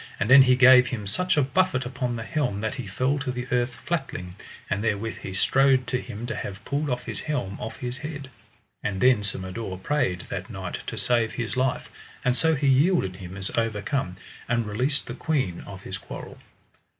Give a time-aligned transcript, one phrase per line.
[0.19, 3.31] And then he gave him such a buffet upon the helm that he fell to
[3.31, 4.33] the earth flatling,
[4.67, 8.31] and therewith he strode to him to have pulled off his helm off his head.
[8.81, 11.91] And then Sir Mador prayed that knight to save his life,
[12.25, 14.17] and so he yielded him as overcome,
[14.49, 16.39] and released the queen of his quarrel.